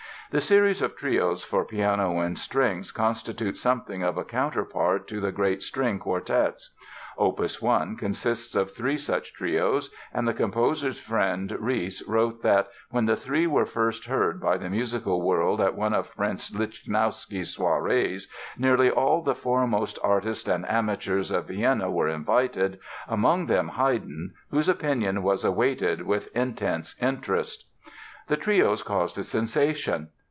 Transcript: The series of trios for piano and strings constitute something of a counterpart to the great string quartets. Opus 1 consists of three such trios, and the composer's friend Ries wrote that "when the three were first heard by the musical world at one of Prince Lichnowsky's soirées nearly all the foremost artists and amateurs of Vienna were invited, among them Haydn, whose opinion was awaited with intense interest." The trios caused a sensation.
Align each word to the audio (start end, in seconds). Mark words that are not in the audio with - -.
The 0.33 0.39
series 0.39 0.81
of 0.81 0.95
trios 0.95 1.43
for 1.43 1.65
piano 1.65 2.19
and 2.21 2.39
strings 2.39 2.93
constitute 2.93 3.57
something 3.57 4.01
of 4.01 4.17
a 4.17 4.23
counterpart 4.23 5.05
to 5.09 5.19
the 5.19 5.33
great 5.33 5.61
string 5.61 5.99
quartets. 5.99 6.73
Opus 7.17 7.61
1 7.61 7.97
consists 7.97 8.55
of 8.55 8.71
three 8.71 8.95
such 8.95 9.33
trios, 9.33 9.93
and 10.13 10.25
the 10.25 10.33
composer's 10.33 10.97
friend 11.01 11.51
Ries 11.59 12.01
wrote 12.07 12.41
that 12.43 12.69
"when 12.91 13.07
the 13.07 13.17
three 13.17 13.45
were 13.45 13.65
first 13.65 14.05
heard 14.05 14.39
by 14.39 14.55
the 14.57 14.69
musical 14.69 15.21
world 15.21 15.59
at 15.59 15.75
one 15.75 15.93
of 15.93 16.15
Prince 16.15 16.49
Lichnowsky's 16.51 17.57
soirées 17.57 18.25
nearly 18.57 18.89
all 18.89 19.21
the 19.21 19.35
foremost 19.35 19.99
artists 20.01 20.47
and 20.47 20.65
amateurs 20.69 21.31
of 21.31 21.49
Vienna 21.49 21.91
were 21.91 22.07
invited, 22.07 22.79
among 23.05 23.47
them 23.47 23.67
Haydn, 23.67 24.31
whose 24.49 24.69
opinion 24.69 25.23
was 25.23 25.43
awaited 25.43 26.03
with 26.03 26.33
intense 26.33 26.95
interest." 27.01 27.65
The 28.29 28.37
trios 28.37 28.81
caused 28.81 29.17
a 29.17 29.25
sensation. 29.25 30.07